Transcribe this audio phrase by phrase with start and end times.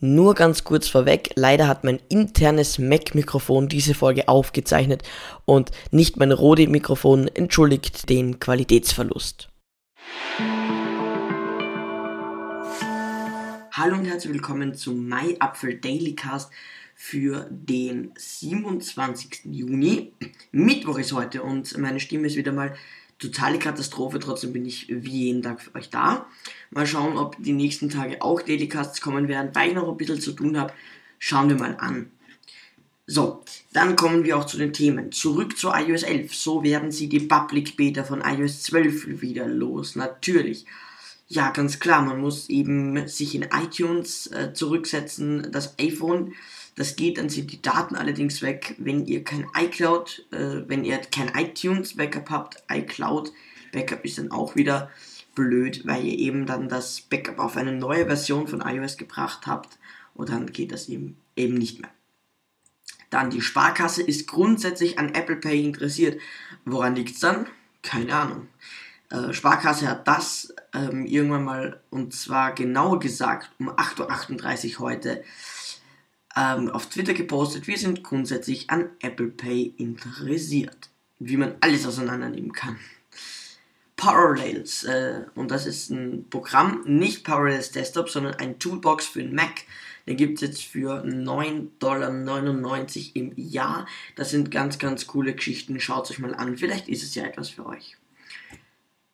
[0.00, 5.02] Nur ganz kurz vorweg, leider hat mein internes Mac-Mikrofon diese Folge aufgezeichnet
[5.44, 9.48] und nicht mein Rode-Mikrofon entschuldigt den Qualitätsverlust.
[13.72, 16.52] Hallo und herzlich willkommen zum MyApfel Daily Cast
[16.94, 19.46] für den 27.
[19.46, 20.12] Juni.
[20.52, 22.72] Mittwoch ist heute und meine Stimme ist wieder mal
[23.18, 26.26] totale Katastrophe, trotzdem bin ich wie jeden Tag für euch da.
[26.70, 30.20] Mal schauen, ob die nächsten Tage auch Dailycasts kommen werden, weil ich noch ein bisschen
[30.20, 30.72] zu tun habe.
[31.18, 32.10] Schauen wir mal an.
[33.06, 33.42] So,
[33.72, 35.12] dann kommen wir auch zu den Themen.
[35.12, 36.34] Zurück zu iOS 11.
[36.34, 39.96] So werden sie die Public Beta von iOS 12 wieder los.
[39.96, 40.66] Natürlich.
[41.26, 46.34] Ja, ganz klar, man muss eben sich in iTunes äh, zurücksetzen, das iPhone
[46.78, 50.98] das geht, dann sind die Daten allerdings weg, wenn ihr kein iCloud, äh, wenn ihr
[50.98, 52.62] kein iTunes Backup habt.
[52.70, 53.32] iCloud
[53.72, 54.90] Backup ist dann auch wieder
[55.34, 59.78] blöd, weil ihr eben dann das Backup auf eine neue Version von iOS gebracht habt
[60.14, 61.90] und dann geht das eben, eben nicht mehr.
[63.10, 66.20] Dann die Sparkasse ist grundsätzlich an Apple Pay interessiert.
[66.64, 67.46] Woran liegt es dann?
[67.82, 68.48] Keine Ahnung.
[69.10, 75.24] Äh, Sparkasse hat das ähm, irgendwann mal, und zwar genauer gesagt um 8.38 Uhr heute,
[76.38, 80.90] ähm, auf Twitter gepostet, wir sind grundsätzlich an Apple Pay interessiert.
[81.18, 82.78] Wie man alles auseinandernehmen kann.
[83.96, 89.34] Parallels, äh, und das ist ein Programm, nicht Parallels Desktop, sondern ein Toolbox für den
[89.34, 89.64] Mac.
[90.06, 92.10] Den gibt es jetzt für 9,99 Dollar
[93.14, 93.86] im Jahr.
[94.14, 95.80] Das sind ganz, ganz coole Geschichten.
[95.80, 96.56] Schaut es euch mal an.
[96.56, 97.96] Vielleicht ist es ja etwas für euch.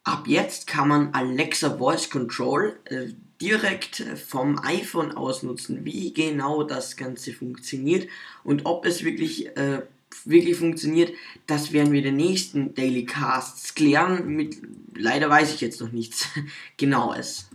[0.05, 3.07] Ab jetzt kann man Alexa Voice Control äh,
[3.45, 8.09] direkt vom iPhone aus nutzen, wie genau das Ganze funktioniert
[8.43, 9.83] und ob es wirklich, äh,
[10.25, 11.13] wirklich funktioniert,
[11.47, 14.29] das werden wir in den nächsten Daily Casts klären.
[14.29, 14.63] Mit,
[14.95, 16.27] leider weiß ich jetzt noch nichts
[16.79, 17.51] genaues.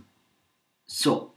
[0.86, 1.32] So,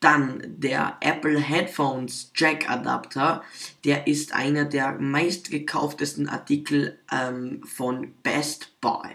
[0.00, 3.44] dann der Apple Headphones Jack Adapter,
[3.84, 9.10] der ist einer der meistgekauftesten Artikel ähm, von Best Buy.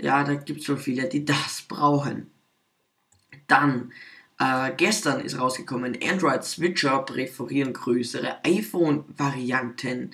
[0.00, 2.32] Ja, da gibt es schon viele, die das brauchen.
[3.52, 3.92] Dann,
[4.38, 10.12] äh, gestern ist rausgekommen, Android-Switcher präferieren größere iPhone-Varianten.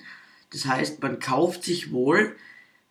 [0.51, 2.35] Das heißt, man kauft sich wohl,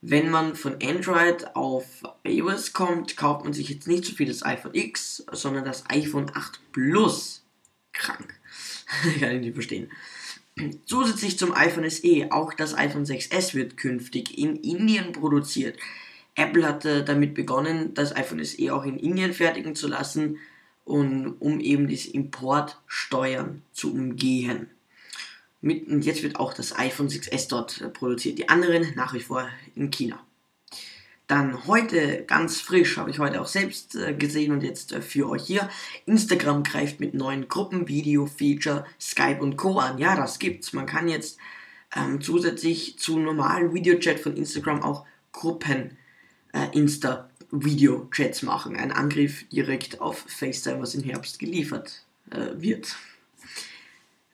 [0.00, 1.84] wenn man von Android auf
[2.25, 6.31] iOS kommt, kauft man sich jetzt nicht so viel das iPhone X, sondern das iPhone
[6.32, 7.44] 8 Plus.
[7.92, 8.32] Krank.
[9.20, 9.91] Kann ich nicht verstehen.
[10.86, 15.78] Zusätzlich zum iPhone SE, auch das iPhone 6S wird künftig in Indien produziert.
[16.38, 20.38] Apple hatte damit begonnen, das iPhone SE auch in Indien fertigen zu lassen,
[20.88, 24.71] und, um eben diese Importsteuern zu umgehen.
[25.60, 29.21] Mit, und jetzt wird auch das iPhone 6S dort äh, produziert, die anderen nach wie
[29.21, 30.19] vor in China.
[31.27, 35.28] Dann heute ganz frisch, habe ich heute auch selbst äh, gesehen und jetzt äh, für
[35.28, 35.69] euch hier.
[36.06, 39.78] Instagram greift mit neuen Gruppenvideo-Feature Skype und Co.
[39.78, 39.98] an.
[39.98, 40.72] Ja, das gibt's.
[40.72, 41.38] Man kann jetzt
[41.94, 45.98] ähm, zusätzlich zu normalen Videochat von Instagram auch Gruppen
[46.65, 48.77] Insta-Video-Chats machen.
[48.77, 52.97] Ein Angriff direkt auf FaceTime, was im Herbst geliefert äh, wird.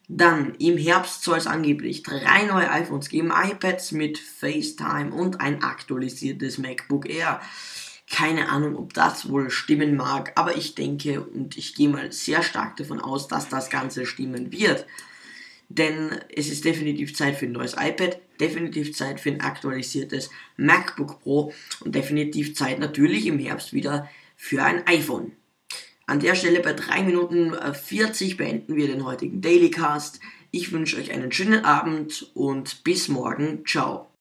[0.09, 5.62] Dann im Herbst soll es angeblich drei neue iPhones geben, iPads mit FaceTime und ein
[5.62, 7.41] aktualisiertes MacBook Air.
[8.11, 12.43] Keine Ahnung, ob das wohl stimmen mag, aber ich denke und ich gehe mal sehr
[12.43, 14.87] stark davon aus, dass das Ganze stimmen wird
[15.69, 21.21] denn es ist definitiv Zeit für ein neues iPad, definitiv Zeit für ein aktualisiertes MacBook
[21.21, 21.53] Pro
[21.84, 25.33] und definitiv Zeit natürlich im Herbst wieder für ein iPhone.
[26.06, 30.21] An der Stelle bei 3 Minuten 40 beenden wir den heutigen Dailycast.
[30.50, 33.65] Ich wünsche euch einen schönen Abend und bis morgen.
[33.67, 34.13] Ciao.